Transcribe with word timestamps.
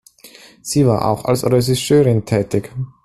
Sie 0.63 0.87
war 0.87 1.05
auch 1.05 1.25
als 1.25 1.43
Regisseurin 1.43 2.25
tätig. 2.25 2.71